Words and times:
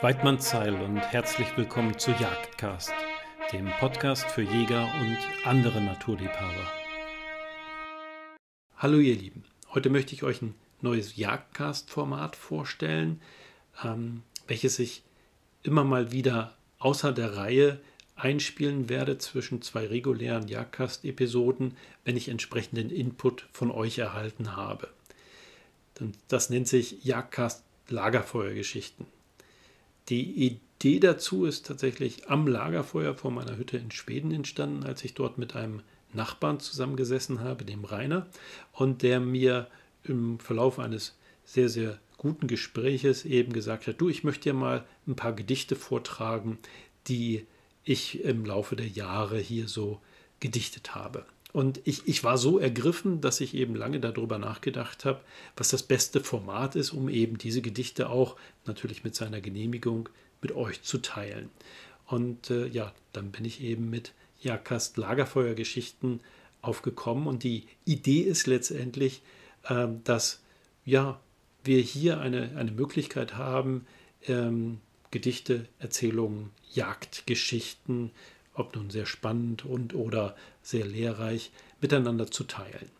Weidmanns 0.00 0.48
Zeil 0.50 0.80
und 0.80 0.98
herzlich 0.98 1.48
willkommen 1.56 1.98
zu 1.98 2.12
Jagdcast, 2.12 2.92
dem 3.52 3.68
Podcast 3.80 4.26
für 4.26 4.42
Jäger 4.42 4.88
und 5.00 5.18
andere 5.44 5.80
Naturliebhaber. 5.80 6.72
Hallo 8.76 8.98
ihr 8.98 9.16
Lieben, 9.16 9.42
heute 9.74 9.90
möchte 9.90 10.14
ich 10.14 10.22
euch 10.22 10.40
ein 10.40 10.54
neues 10.82 11.16
Jagdcast-Format 11.16 12.36
vorstellen, 12.36 13.20
ähm, 13.82 14.22
welches 14.46 14.78
ich 14.78 15.02
immer 15.64 15.82
mal 15.82 16.12
wieder 16.12 16.54
außer 16.78 17.10
der 17.10 17.36
Reihe 17.36 17.80
einspielen 18.14 18.88
werde 18.88 19.18
zwischen 19.18 19.62
zwei 19.62 19.88
regulären 19.88 20.46
Jagdcast-Episoden, 20.46 21.76
wenn 22.04 22.16
ich 22.16 22.28
entsprechenden 22.28 22.90
Input 22.90 23.48
von 23.50 23.72
euch 23.72 23.98
erhalten 23.98 24.54
habe. 24.54 24.90
Das 26.28 26.50
nennt 26.50 26.68
sich 26.68 27.04
Jagdcast 27.04 27.64
Lagerfeuergeschichten. 27.88 29.17
Die 30.08 30.46
Idee 30.46 31.00
dazu 31.00 31.44
ist 31.44 31.66
tatsächlich 31.66 32.30
am 32.30 32.46
Lagerfeuer 32.46 33.14
vor 33.14 33.30
meiner 33.30 33.56
Hütte 33.56 33.76
in 33.76 33.90
Schweden 33.90 34.32
entstanden, 34.32 34.84
als 34.84 35.04
ich 35.04 35.14
dort 35.14 35.36
mit 35.36 35.54
einem 35.54 35.82
Nachbarn 36.12 36.60
zusammengesessen 36.60 37.40
habe, 37.40 37.64
dem 37.64 37.84
Rainer, 37.84 38.26
und 38.72 39.02
der 39.02 39.20
mir 39.20 39.68
im 40.04 40.38
Verlauf 40.38 40.78
eines 40.78 41.16
sehr, 41.44 41.68
sehr 41.68 41.98
guten 42.16 42.46
Gespräches 42.46 43.24
eben 43.24 43.52
gesagt 43.52 43.86
hat, 43.86 44.00
du, 44.00 44.08
ich 44.08 44.24
möchte 44.24 44.44
dir 44.44 44.54
mal 44.54 44.84
ein 45.06 45.16
paar 45.16 45.32
Gedichte 45.32 45.76
vortragen, 45.76 46.58
die 47.06 47.46
ich 47.84 48.22
im 48.24 48.44
Laufe 48.44 48.76
der 48.76 48.88
Jahre 48.88 49.38
hier 49.38 49.68
so 49.68 50.00
gedichtet 50.40 50.94
habe. 50.94 51.26
Und 51.52 51.80
ich, 51.84 52.06
ich 52.06 52.24
war 52.24 52.36
so 52.36 52.58
ergriffen, 52.58 53.20
dass 53.20 53.40
ich 53.40 53.54
eben 53.54 53.74
lange 53.74 54.00
darüber 54.00 54.38
nachgedacht 54.38 55.04
habe, 55.04 55.20
was 55.56 55.70
das 55.70 55.82
beste 55.82 56.20
Format 56.20 56.76
ist, 56.76 56.90
um 56.92 57.08
eben 57.08 57.38
diese 57.38 57.62
Gedichte 57.62 58.10
auch 58.10 58.36
natürlich 58.66 59.02
mit 59.02 59.14
seiner 59.14 59.40
Genehmigung 59.40 60.08
mit 60.42 60.52
euch 60.52 60.82
zu 60.82 60.98
teilen. 60.98 61.50
Und 62.06 62.50
äh, 62.50 62.66
ja, 62.66 62.92
dann 63.12 63.30
bin 63.30 63.44
ich 63.44 63.62
eben 63.62 63.90
mit 63.90 64.12
Jagdkast 64.40 64.96
Lagerfeuergeschichten 64.96 66.20
aufgekommen. 66.62 67.26
Und 67.26 67.42
die 67.44 67.64
Idee 67.84 68.20
ist 68.20 68.46
letztendlich, 68.46 69.22
äh, 69.64 69.88
dass 70.04 70.42
ja, 70.84 71.20
wir 71.64 71.80
hier 71.80 72.20
eine, 72.20 72.56
eine 72.56 72.72
Möglichkeit 72.72 73.36
haben, 73.36 73.86
ähm, 74.26 74.80
Gedichte, 75.10 75.66
Erzählungen, 75.78 76.50
Jagdgeschichten, 76.72 78.10
ob 78.58 78.76
nun 78.76 78.90
sehr 78.90 79.06
spannend 79.06 79.64
und 79.64 79.94
oder 79.94 80.36
sehr 80.62 80.86
lehrreich, 80.86 81.50
miteinander 81.80 82.30
zu 82.30 82.44
teilen. 82.44 82.90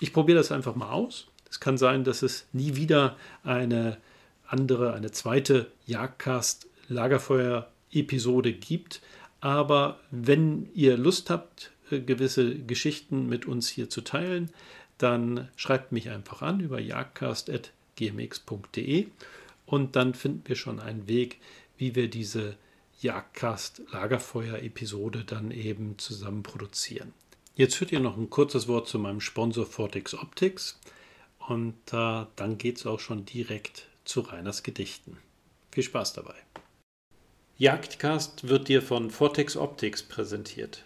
Ich 0.00 0.12
probiere 0.12 0.38
das 0.38 0.52
einfach 0.52 0.74
mal 0.74 0.90
aus. 0.90 1.28
Es 1.48 1.60
kann 1.60 1.78
sein, 1.78 2.04
dass 2.04 2.22
es 2.22 2.46
nie 2.52 2.76
wieder 2.76 3.16
eine 3.42 3.96
andere, 4.46 4.92
eine 4.94 5.10
zweite 5.10 5.72
Jagdcast 5.86 6.68
Lagerfeuer-Episode 6.88 8.52
gibt. 8.52 9.00
Aber 9.40 9.98
wenn 10.10 10.68
ihr 10.74 10.96
Lust 10.96 11.30
habt, 11.30 11.72
äh, 11.90 11.98
gewisse 12.00 12.56
Geschichten 12.56 13.28
mit 13.28 13.46
uns 13.46 13.68
hier 13.68 13.90
zu 13.90 14.02
teilen, 14.02 14.50
dann 14.98 15.48
schreibt 15.56 15.90
mich 15.92 16.10
einfach 16.10 16.42
an 16.42 16.60
über 16.60 16.80
jagdcast.gmx.de 16.80 19.06
und 19.66 19.96
dann 19.96 20.14
finden 20.14 20.42
wir 20.46 20.56
schon 20.56 20.80
einen 20.80 21.06
Weg, 21.08 21.38
wie 21.76 21.94
wir 21.94 22.08
diese 22.08 22.56
Jagdcast 23.00 23.82
Lagerfeuer 23.92 24.62
Episode 24.62 25.24
dann 25.24 25.50
eben 25.50 25.98
zusammen 25.98 26.42
produzieren. 26.42 27.12
Jetzt 27.54 27.78
hört 27.80 27.92
ihr 27.92 28.00
noch 28.00 28.16
ein 28.16 28.30
kurzes 28.30 28.68
Wort 28.68 28.88
zu 28.88 28.98
meinem 28.98 29.20
Sponsor 29.20 29.66
Vortex 29.66 30.14
Optics 30.14 30.80
und 31.48 31.74
äh, 31.92 32.24
dann 32.36 32.56
geht 32.56 32.78
es 32.78 32.86
auch 32.86 33.00
schon 33.00 33.26
direkt 33.26 33.86
zu 34.04 34.20
Reiners 34.20 34.62
Gedichten. 34.62 35.18
Viel 35.72 35.82
Spaß 35.82 36.14
dabei. 36.14 36.34
Jagdcast 37.58 38.48
wird 38.48 38.68
dir 38.68 38.80
von 38.80 39.10
Vortex 39.10 39.56
Optics 39.56 40.02
präsentiert. 40.02 40.84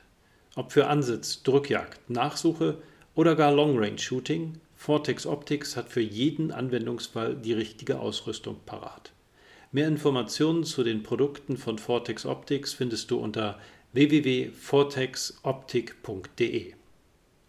Ob 0.57 0.73
für 0.73 0.89
Ansitz, 0.89 1.43
Drückjagd, 1.45 2.11
Nachsuche 2.11 2.83
oder 3.15 3.37
gar 3.37 3.53
Long 3.53 3.79
Range 3.79 3.99
Shooting, 3.99 4.61
Vortex 4.77 5.27
Optics 5.27 5.77
hat 5.77 5.89
für 5.89 6.01
jeden 6.01 6.51
Anwendungsfall 6.51 7.37
die 7.37 7.53
richtige 7.53 8.01
Ausrüstung 8.01 8.59
parat. 8.67 9.13
Mehr 9.73 9.87
Informationen 9.87 10.65
zu 10.65 10.83
den 10.83 11.05
Produkten 11.05 11.57
von 11.57 11.79
Vortex 11.79 12.27
Optics 12.27 12.73
findest 12.73 13.09
du 13.13 13.21
unter 13.21 13.61
www.vortexoptik.de. 13.93 16.75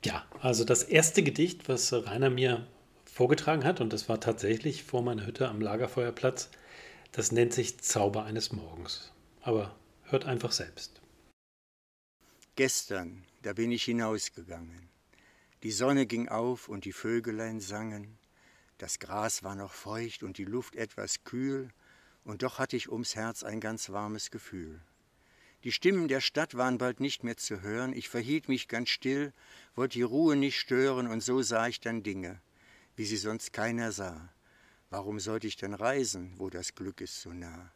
Ja, 0.05 0.23
also 0.39 0.63
das 0.63 0.83
erste 0.83 1.23
Gedicht, 1.23 1.67
was 1.67 1.91
Rainer 1.91 2.29
mir 2.29 2.67
vorgetragen 3.05 3.63
hat, 3.63 3.81
und 3.81 3.91
das 3.91 4.07
war 4.07 4.19
tatsächlich 4.19 4.83
vor 4.83 5.01
meiner 5.01 5.25
Hütte 5.25 5.49
am 5.49 5.61
Lagerfeuerplatz, 5.61 6.51
das 7.11 7.31
nennt 7.31 7.53
sich 7.53 7.79
Zauber 7.79 8.23
eines 8.23 8.51
Morgens. 8.51 9.11
Aber 9.41 9.75
hört 10.03 10.25
einfach 10.25 10.51
selbst. 10.51 11.01
Gestern, 12.55 13.23
da 13.41 13.53
bin 13.53 13.71
ich 13.71 13.83
hinausgegangen. 13.83 14.89
Die 15.63 15.71
Sonne 15.71 16.05
ging 16.05 16.29
auf 16.29 16.69
und 16.69 16.85
die 16.85 16.93
Vögelein 16.93 17.61
sangen. 17.61 18.19
Das 18.77 18.99
Gras 18.99 19.41
war 19.41 19.55
noch 19.55 19.73
feucht 19.73 20.21
und 20.21 20.37
die 20.37 20.45
Luft 20.45 20.75
etwas 20.75 21.23
kühl 21.23 21.71
und 22.23 22.43
doch 22.43 22.59
hatte 22.59 22.75
ich 22.75 22.91
ums 22.91 23.15
Herz 23.15 23.43
ein 23.43 23.59
ganz 23.59 23.89
warmes 23.89 24.31
Gefühl. 24.31 24.79
Die 25.63 25.71
Stimmen 25.71 26.07
der 26.07 26.21
Stadt 26.21 26.55
waren 26.55 26.77
bald 26.77 26.99
nicht 26.99 27.23
mehr 27.23 27.37
zu 27.37 27.61
hören, 27.61 27.93
ich 27.93 28.09
verhielt 28.09 28.49
mich 28.49 28.67
ganz 28.67 28.89
still, 28.89 29.31
wollte 29.75 29.99
die 29.99 30.01
Ruhe 30.03 30.35
nicht 30.35 30.59
stören, 30.59 31.07
und 31.07 31.21
so 31.21 31.41
sah 31.41 31.67
ich 31.67 31.79
dann 31.79 32.01
Dinge, 32.01 32.41
wie 32.95 33.05
sie 33.05 33.17
sonst 33.17 33.53
keiner 33.53 33.91
sah. 33.91 34.29
Warum 34.89 35.19
sollte 35.19 35.47
ich 35.47 35.57
denn 35.57 35.73
reisen, 35.73 36.33
wo 36.37 36.49
das 36.49 36.73
Glück 36.75 36.99
ist 36.99 37.21
so 37.21 37.31
nah? 37.31 37.71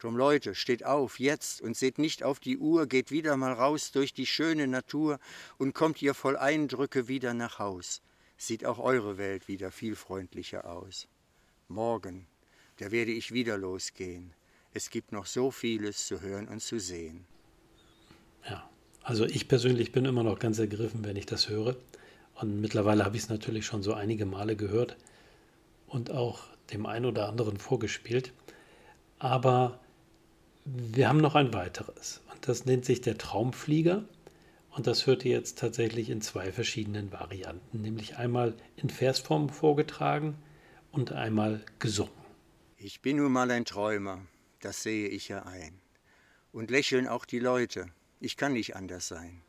Drum 0.00 0.16
Leute, 0.16 0.54
steht 0.54 0.84
auf, 0.84 1.18
jetzt, 1.20 1.62
und 1.62 1.76
seht 1.76 1.98
nicht 1.98 2.22
auf 2.22 2.40
die 2.40 2.58
Uhr, 2.58 2.86
geht 2.86 3.10
wieder 3.10 3.36
mal 3.36 3.52
raus 3.52 3.92
durch 3.92 4.12
die 4.12 4.26
schöne 4.26 4.66
Natur 4.66 5.18
und 5.56 5.72
kommt 5.72 6.02
ihr 6.02 6.14
voll 6.14 6.36
Eindrücke 6.36 7.08
wieder 7.08 7.32
nach 7.32 7.58
Haus. 7.58 8.02
Sieht 8.36 8.66
auch 8.66 8.78
eure 8.78 9.16
Welt 9.16 9.48
wieder 9.48 9.70
viel 9.70 9.94
freundlicher 9.94 10.66
aus. 10.66 11.06
Morgen, 11.68 12.26
da 12.78 12.90
werde 12.90 13.12
ich 13.12 13.32
wieder 13.32 13.56
losgehen. 13.56 14.32
Es 14.72 14.90
gibt 14.90 15.12
noch 15.12 15.26
so 15.26 15.50
vieles 15.50 16.06
zu 16.06 16.20
hören 16.20 16.48
und 16.48 16.60
zu 16.60 16.80
sehen. 16.80 17.24
Ja, 18.48 18.68
also 19.02 19.24
ich 19.24 19.46
persönlich 19.48 19.92
bin 19.92 20.04
immer 20.04 20.24
noch 20.24 20.38
ganz 20.38 20.58
ergriffen, 20.58 21.04
wenn 21.04 21.16
ich 21.16 21.26
das 21.26 21.48
höre. 21.48 21.76
Und 22.34 22.60
mittlerweile 22.60 23.04
habe 23.04 23.16
ich 23.16 23.22
es 23.22 23.28
natürlich 23.28 23.64
schon 23.66 23.82
so 23.82 23.94
einige 23.94 24.26
Male 24.26 24.56
gehört 24.56 24.96
und 25.86 26.10
auch 26.10 26.40
dem 26.72 26.86
einen 26.86 27.06
oder 27.06 27.28
anderen 27.28 27.56
vorgespielt. 27.56 28.32
Aber 29.20 29.78
wir 30.64 31.08
haben 31.08 31.20
noch 31.20 31.36
ein 31.36 31.54
weiteres. 31.54 32.20
Und 32.32 32.48
das 32.48 32.64
nennt 32.64 32.84
sich 32.84 33.00
der 33.00 33.18
Traumflieger. 33.18 34.04
Und 34.70 34.88
das 34.88 35.06
hört 35.06 35.24
ihr 35.24 35.32
jetzt 35.36 35.58
tatsächlich 35.58 36.10
in 36.10 36.20
zwei 36.20 36.50
verschiedenen 36.50 37.12
Varianten, 37.12 37.82
nämlich 37.82 38.16
einmal 38.16 38.54
in 38.76 38.90
Versform 38.90 39.48
vorgetragen 39.48 40.34
und 40.90 41.12
einmal 41.12 41.60
gesungen. 41.78 42.23
Ich 42.86 43.00
bin 43.00 43.16
nun 43.16 43.32
mal 43.32 43.50
ein 43.50 43.64
Träumer, 43.64 44.26
das 44.60 44.82
sehe 44.82 45.08
ich 45.08 45.28
ja 45.28 45.44
ein. 45.44 45.80
Und 46.52 46.70
lächeln 46.70 47.08
auch 47.08 47.24
die 47.24 47.38
Leute, 47.38 47.86
ich 48.20 48.36
kann 48.36 48.52
nicht 48.52 48.76
anders 48.76 49.08
sein. 49.08 49.40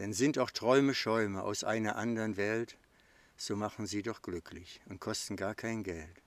Denn 0.00 0.12
sind 0.12 0.36
auch 0.36 0.50
Träume 0.50 0.92
Schäume 0.92 1.44
aus 1.44 1.62
einer 1.62 1.94
anderen 1.94 2.36
Welt, 2.36 2.76
so 3.36 3.54
machen 3.54 3.86
sie 3.86 4.02
doch 4.02 4.20
glücklich 4.20 4.80
und 4.86 4.98
kosten 4.98 5.36
gar 5.36 5.54
kein 5.54 5.84
Geld. 5.84 6.20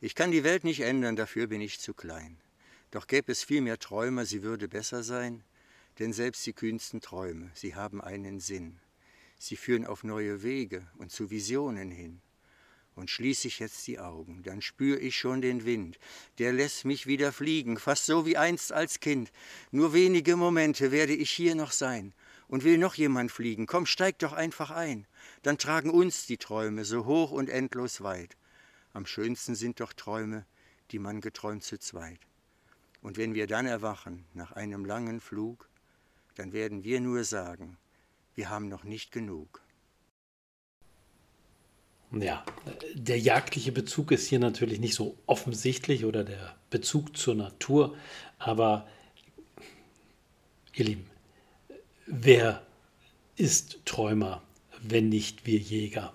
Ich 0.00 0.14
kann 0.14 0.30
die 0.30 0.42
Welt 0.42 0.64
nicht 0.64 0.80
ändern, 0.80 1.16
dafür 1.16 1.48
bin 1.48 1.60
ich 1.60 1.80
zu 1.80 1.92
klein. 1.92 2.40
Doch 2.90 3.06
gäbe 3.06 3.30
es 3.30 3.42
viel 3.42 3.60
mehr 3.60 3.78
Träumer, 3.78 4.24
sie 4.24 4.42
würde 4.42 4.68
besser 4.68 5.02
sein, 5.02 5.44
denn 5.98 6.14
selbst 6.14 6.46
die 6.46 6.54
kühnsten 6.54 7.02
Träume, 7.02 7.50
sie 7.52 7.74
haben 7.74 8.00
einen 8.00 8.40
Sinn. 8.40 8.80
Sie 9.38 9.56
führen 9.56 9.84
auf 9.84 10.02
neue 10.02 10.42
Wege 10.42 10.90
und 10.96 11.12
zu 11.12 11.28
Visionen 11.30 11.90
hin. 11.90 12.22
Und 12.98 13.10
schließe 13.10 13.46
ich 13.46 13.60
jetzt 13.60 13.86
die 13.86 14.00
Augen, 14.00 14.42
dann 14.42 14.60
spür 14.60 15.00
ich 15.00 15.16
schon 15.16 15.40
den 15.40 15.64
Wind, 15.64 16.00
der 16.38 16.52
lässt 16.52 16.84
mich 16.84 17.06
wieder 17.06 17.30
fliegen, 17.30 17.78
fast 17.78 18.06
so 18.06 18.26
wie 18.26 18.36
einst 18.36 18.72
als 18.72 18.98
Kind. 18.98 19.30
Nur 19.70 19.92
wenige 19.92 20.34
Momente 20.34 20.90
werde 20.90 21.14
ich 21.14 21.30
hier 21.30 21.54
noch 21.54 21.70
sein 21.70 22.12
und 22.48 22.64
will 22.64 22.76
noch 22.76 22.96
jemand 22.96 23.30
fliegen. 23.30 23.66
Komm, 23.66 23.86
steig 23.86 24.18
doch 24.18 24.32
einfach 24.32 24.72
ein, 24.72 25.06
dann 25.44 25.58
tragen 25.58 25.90
uns 25.90 26.26
die 26.26 26.38
Träume 26.38 26.84
so 26.84 27.04
hoch 27.04 27.30
und 27.30 27.48
endlos 27.48 28.00
weit. 28.00 28.36
Am 28.92 29.06
schönsten 29.06 29.54
sind 29.54 29.78
doch 29.78 29.92
Träume, 29.92 30.44
die 30.90 30.98
man 30.98 31.20
geträumt 31.20 31.62
zu 31.62 31.78
zweit. 31.78 32.18
Und 33.00 33.16
wenn 33.16 33.32
wir 33.32 33.46
dann 33.46 33.66
erwachen 33.66 34.24
nach 34.34 34.50
einem 34.50 34.84
langen 34.84 35.20
Flug, 35.20 35.68
dann 36.34 36.52
werden 36.52 36.82
wir 36.82 37.00
nur 37.00 37.22
sagen, 37.22 37.76
wir 38.34 38.50
haben 38.50 38.68
noch 38.68 38.82
nicht 38.82 39.12
genug. 39.12 39.62
Ja, 42.10 42.42
der 42.94 43.18
jagdliche 43.18 43.70
Bezug 43.70 44.12
ist 44.12 44.28
hier 44.28 44.38
natürlich 44.38 44.80
nicht 44.80 44.94
so 44.94 45.16
offensichtlich 45.26 46.06
oder 46.06 46.24
der 46.24 46.56
Bezug 46.70 47.16
zur 47.16 47.34
Natur, 47.34 47.96
aber 48.38 48.86
ihr 50.74 50.86
Lieben, 50.86 51.10
wer 52.06 52.62
ist 53.36 53.84
Träumer, 53.84 54.42
wenn 54.82 55.10
nicht 55.10 55.44
wir 55.44 55.58
Jäger? 55.58 56.14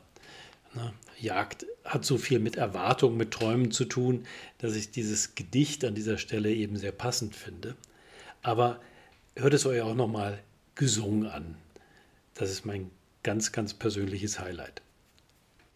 Jagd 1.20 1.68
hat 1.86 2.06
so 2.06 2.18
viel 2.18 2.40
mit 2.40 2.56
Erwartungen, 2.56 3.18
mit 3.18 3.32
Träumen 3.32 3.72
zu 3.72 3.86
tun, 3.86 4.26
dass 4.58 4.76
ich 4.76 4.92
dieses 4.92 5.36
Gedicht 5.36 5.86
an 5.86 5.94
dieser 5.94 6.18
Stelle 6.18 6.52
eben 6.52 6.76
sehr 6.76 6.92
passend 6.92 7.36
finde. 7.36 7.76
Aber 8.42 8.82
hört 9.36 9.54
es 9.54 9.66
euch 9.66 9.82
auch 9.82 9.94
nochmal 9.94 10.40
gesungen 10.76 11.28
an. 11.28 11.56
Das 12.34 12.50
ist 12.50 12.66
mein 12.66 12.90
ganz, 13.22 13.52
ganz 13.52 13.74
persönliches 13.74 14.40
Highlight. 14.40 14.82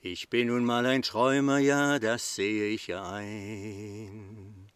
Ich 0.09 0.29
bin 0.29 0.47
nun 0.47 0.63
mal 0.63 0.85
ein 0.85 1.01
Träumer, 1.01 1.57
ja, 1.57 1.99
das 1.99 2.35
sehe 2.35 2.69
ich 2.69 2.95
ein 2.95 4.69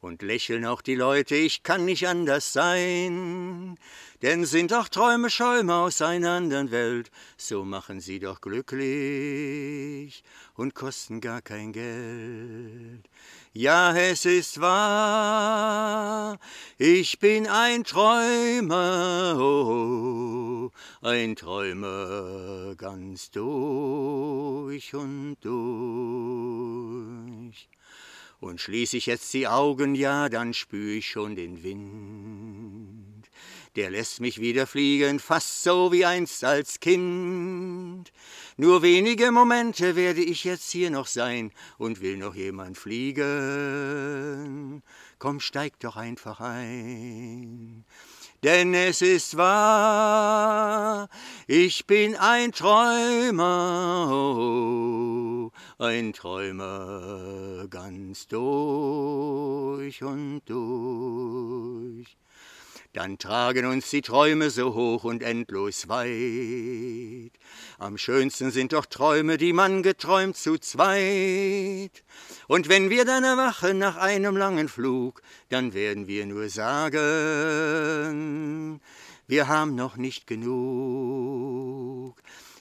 und 0.00 0.22
lächeln 0.22 0.64
auch 0.64 0.80
die 0.80 0.94
Leute, 0.94 1.34
ich 1.34 1.62
kann 1.62 1.84
nicht 1.84 2.08
anders 2.08 2.54
sein. 2.54 3.76
Denn 4.22 4.46
sind 4.46 4.72
auch 4.72 4.88
Träume 4.88 5.28
Schäume 5.28 5.74
aus 5.74 6.00
einer 6.00 6.30
anderen 6.30 6.70
Welt, 6.70 7.10
so 7.36 7.66
machen 7.66 8.00
sie 8.00 8.18
doch 8.18 8.40
glücklich 8.40 10.24
und 10.54 10.74
kosten 10.74 11.20
gar 11.20 11.42
kein 11.42 11.72
Geld. 11.72 13.04
Ja, 13.52 13.94
es 13.94 14.24
ist 14.24 14.58
wahr, 14.58 15.67
ich 16.78 17.18
bin 17.18 17.46
ein 17.46 17.84
Träumer, 17.84 19.36
oh, 19.38 20.70
ein 21.00 21.36
Träumer 21.36 22.74
ganz 22.76 23.30
durch 23.30 24.94
und 24.94 25.36
durch. 25.40 25.68
Und 28.40 28.60
schließ 28.60 28.94
ich 28.94 29.06
jetzt 29.06 29.32
die 29.34 29.48
Augen, 29.48 29.94
ja, 29.94 30.28
dann 30.28 30.54
spür 30.54 30.96
ich 30.96 31.08
schon 31.08 31.36
den 31.36 31.62
Wind. 31.62 32.97
Der 33.78 33.90
lässt 33.90 34.20
mich 34.20 34.40
wieder 34.40 34.66
fliegen, 34.66 35.20
fast 35.20 35.62
so 35.62 35.92
wie 35.92 36.04
einst 36.04 36.42
als 36.42 36.80
Kind. 36.80 38.10
Nur 38.56 38.82
wenige 38.82 39.30
Momente 39.30 39.94
werde 39.94 40.20
ich 40.20 40.42
jetzt 40.42 40.72
hier 40.72 40.90
noch 40.90 41.06
sein 41.06 41.52
und 41.78 42.00
will 42.00 42.16
noch 42.16 42.34
jemand 42.34 42.76
fliegen. 42.76 43.22
Komm, 45.20 45.38
steig 45.38 45.78
doch 45.78 45.94
einfach 45.94 46.40
ein. 46.40 47.84
Denn 48.42 48.74
es 48.74 49.00
ist 49.00 49.36
wahr, 49.36 51.08
ich 51.46 51.86
bin 51.86 52.16
ein 52.16 52.50
Träumer, 52.50 54.08
oh, 54.10 55.52
ein 55.78 56.12
Träumer 56.12 57.68
ganz 57.70 58.26
durch 58.26 60.02
und 60.02 60.42
durch. 60.46 62.18
Dann 62.94 63.18
tragen 63.18 63.66
uns 63.66 63.90
die 63.90 64.00
Träume 64.00 64.48
so 64.48 64.72
hoch 64.74 65.04
und 65.04 65.22
endlos 65.22 65.88
weit. 65.88 67.32
Am 67.78 67.98
schönsten 67.98 68.50
sind 68.50 68.72
doch 68.72 68.86
Träume, 68.86 69.36
die 69.36 69.52
man 69.52 69.82
geträumt 69.82 70.38
zu 70.38 70.56
zweit. 70.56 72.02
Und 72.46 72.70
wenn 72.70 72.88
wir 72.88 73.04
dann 73.04 73.24
erwachen 73.24 73.76
nach 73.78 73.96
einem 73.96 74.38
langen 74.38 74.68
Flug, 74.68 75.20
dann 75.50 75.74
werden 75.74 76.06
wir 76.08 76.24
nur 76.24 76.48
sagen, 76.48 76.90
wir 79.26 79.48
haben 79.48 79.74
noch 79.74 79.98
nicht 79.98 80.26
genug. 80.26 82.16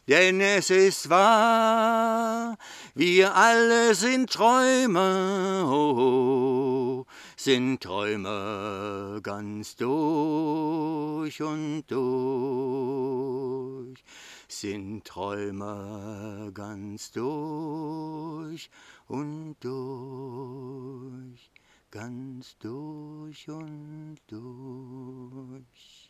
Denn 0.10 0.42
es 0.42 0.70
ist 0.70 1.10
wahr, 1.10 2.58
wir 2.96 3.36
alle 3.36 3.94
sind 3.96 4.30
Träumer, 4.32 5.66
oh, 5.70 7.06
sind 7.39 7.81
Träumer 7.81 9.19
ganz 9.22 9.75
durch 9.75 11.39
und 11.42 11.84
durch, 11.88 14.04
sind 14.48 15.06
Träumer 15.06 16.50
ganz 16.54 17.12
durch 17.12 18.72
und 19.07 19.56
durch, 19.60 21.51
ganz 21.92 22.57
durch 22.57 23.48
und 23.48 24.18
durch. 24.28 26.10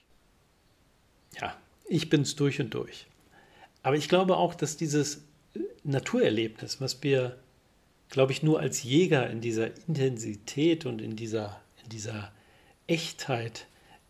Ja, 1.39 1.57
ich 1.87 2.09
bin's 2.09 2.37
durch 2.37 2.61
und 2.61 2.73
durch. 2.73 3.05
Aber 3.83 3.97
ich 3.97 4.07
glaube 4.07 4.37
auch, 4.37 4.55
dass 4.55 4.77
dieses 4.77 5.25
Naturerlebnis, 5.83 6.79
was 6.81 7.03
wir, 7.03 7.37
glaube 8.09 8.31
ich, 8.31 8.43
nur 8.43 8.59
als 8.59 8.83
Jäger 8.83 9.29
in 9.29 9.41
dieser 9.41 9.75
Intensität 9.87 10.85
und 10.85 11.01
in 11.01 11.15
dieser, 11.15 11.59
in 11.83 11.89
dieser 11.89 12.31
Echtheit 12.87 13.67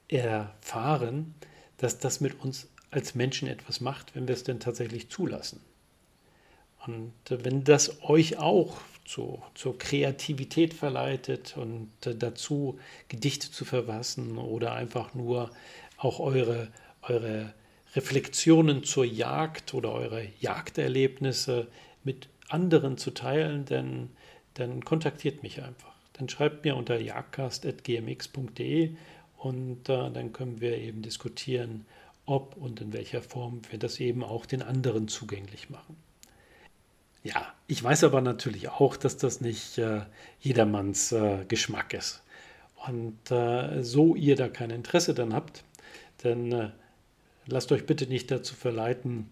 erfahren, 0.08 1.36
dass 1.78 2.00
das 2.00 2.22
mit 2.22 2.40
uns 2.42 2.68
als 2.92 3.16
Menschen 3.16 3.48
etwas 3.48 3.82
macht, 3.82 4.16
wenn 4.16 4.28
wir 4.28 4.36
es 4.36 4.44
denn 4.44 4.60
tatsächlich 4.60 5.10
zulassen. 5.10 5.62
Und 6.86 7.14
wenn 7.28 7.64
das 7.64 8.02
euch 8.04 8.38
auch 8.38 8.78
zu, 9.04 9.42
zur 9.56 9.78
Kreativität 9.78 10.74
verleitet 10.74 11.56
und 11.58 11.92
dazu 12.02 12.80
Gedichte 13.10 13.52
zu 13.52 13.66
verfassen 13.66 14.38
oder 14.38 14.74
einfach 14.74 15.14
nur 15.14 15.52
auch 15.98 16.20
eure, 16.20 16.70
eure 17.02 17.54
Reflexionen 17.96 18.84
zur 18.84 19.06
Jagd 19.06 19.74
oder 19.74 19.92
eure 19.92 20.28
Jagderlebnisse 20.40 21.68
mit 22.04 22.30
anderen 22.50 22.98
zu 22.98 23.12
teilen, 23.12 23.66
dann, 23.66 24.10
dann 24.54 24.84
kontaktiert 24.84 25.44
mich 25.44 25.62
einfach. 25.64 25.96
Dann 26.14 26.30
schreibt 26.30 26.66
mir 26.66 26.76
unter 26.76 27.00
jagdcast.gmx.de 27.00 28.96
und 29.38 29.90
äh, 29.90 30.12
dann 30.12 30.34
können 30.34 30.62
wir 30.62 30.78
eben 30.78 31.02
diskutieren, 31.02 31.86
ob 32.26 32.58
und 32.58 32.82
in 32.82 32.92
welcher 32.94 33.22
Form 33.22 33.62
wir 33.70 33.80
das 33.80 34.00
eben 34.00 34.24
auch 34.24 34.46
den 34.46 34.62
anderen 34.62 35.08
zugänglich 35.08 35.70
machen. 35.70 35.96
Ja, 37.24 37.54
ich 37.68 37.84
weiß 37.84 38.04
aber 38.04 38.22
natürlich 38.22 38.70
auch, 38.70 38.96
dass 38.96 39.18
das 39.18 39.42
nicht 39.42 39.78
äh, 39.78 40.02
jedermanns 40.40 41.12
äh, 41.12 41.46
Geschmack 41.48 41.94
ist. 41.94 42.24
Und 42.88 43.32
äh, 43.32 43.84
so 43.84 44.16
ihr 44.16 44.36
da 44.36 44.48
kein 44.48 44.70
Interesse 44.70 45.14
dann 45.14 45.34
habt, 45.34 45.64
dann 46.24 46.52
äh, 46.52 46.70
lasst 47.48 47.72
euch 47.72 47.86
bitte 47.86 48.08
nicht 48.08 48.32
dazu 48.32 48.56
verleiten, 48.56 49.30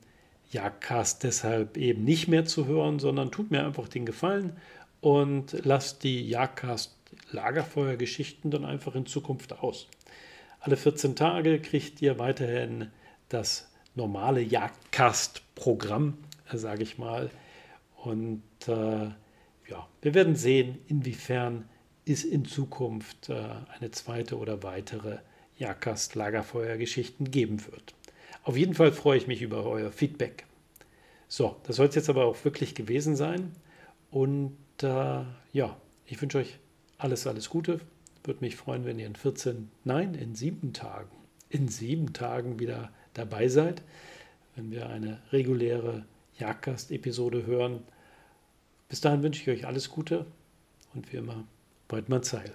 Jagdcast 0.51 1.23
deshalb 1.23 1.77
eben 1.77 2.03
nicht 2.03 2.27
mehr 2.27 2.45
zu 2.45 2.65
hören, 2.65 2.99
sondern 2.99 3.31
tut 3.31 3.51
mir 3.51 3.65
einfach 3.65 3.87
den 3.87 4.05
Gefallen 4.05 4.55
und 5.01 5.55
lasst 5.65 6.03
die 6.03 6.27
Jagdcast 6.27 6.93
Lagerfeuergeschichten 7.31 8.51
dann 8.51 8.65
einfach 8.65 8.95
in 8.95 9.05
Zukunft 9.05 9.53
aus. 9.59 9.87
Alle 10.59 10.77
14 10.77 11.15
Tage 11.15 11.59
kriegt 11.59 12.01
ihr 12.01 12.19
weiterhin 12.19 12.91
das 13.29 13.69
normale 13.93 14.41
Jagdcast-Programm, 14.41 16.17
sage 16.51 16.83
ich 16.83 16.97
mal. 16.97 17.29
Und 18.03 18.43
äh, 18.67 19.05
ja, 19.69 19.87
wir 20.01 20.13
werden 20.13 20.35
sehen, 20.35 20.79
inwiefern 20.87 21.69
es 22.05 22.23
in 22.23 22.45
Zukunft 22.45 23.29
äh, 23.29 23.43
eine 23.77 23.91
zweite 23.91 24.37
oder 24.37 24.63
weitere 24.63 25.17
Jagdcast 25.57 26.15
Lagerfeuergeschichten 26.15 27.31
geben 27.31 27.65
wird. 27.65 27.95
Auf 28.45 28.55
jeden 28.57 28.75
Fall 28.75 28.91
freue 28.91 29.17
ich 29.17 29.25
mich 29.25 29.41
über 29.41 29.65
euer 29.65 29.91
Feedback. 29.91 30.45
So, 31.27 31.55
das 31.63 31.77
soll 31.77 31.87
es 31.87 31.95
jetzt 31.95 32.11
aber 32.11 32.25
auch 32.25 32.45
wirklich 32.45 32.75
gewesen 32.75 33.15
sein. 33.15 33.51
Und 34.11 34.55
äh, 34.83 35.23
ja, 35.51 35.75
ich 36.05 36.21
wünsche 36.21 36.37
euch 36.37 36.59
alles, 36.99 37.25
alles 37.25 37.49
Gute. 37.49 37.79
Würde 38.23 38.41
mich 38.41 38.55
freuen, 38.55 38.85
wenn 38.85 38.99
ihr 38.99 39.07
in 39.07 39.15
14, 39.15 39.71
nein, 39.83 40.13
in 40.13 40.35
sieben 40.35 40.73
Tagen, 40.73 41.09
in 41.49 41.69
sieben 41.69 42.13
Tagen 42.13 42.59
wieder 42.59 42.91
dabei 43.15 43.47
seid, 43.47 43.81
wenn 44.55 44.69
wir 44.69 44.89
eine 44.89 45.19
reguläre 45.31 46.05
Jagdgast-Episode 46.37 47.47
hören. 47.47 47.81
Bis 48.89 49.01
dahin 49.01 49.23
wünsche 49.23 49.41
ich 49.41 49.59
euch 49.59 49.65
alles 49.65 49.89
Gute 49.89 50.27
und 50.93 51.11
wie 51.11 51.17
immer, 51.17 51.45
Beutmann 51.87 52.21
Zeil. 52.21 52.53